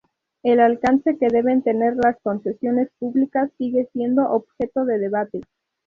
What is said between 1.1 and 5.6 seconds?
que deben tener las concesiones públicas sigue siendo objeto de debate.